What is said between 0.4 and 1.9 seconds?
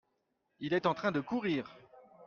Il est en train de courrir.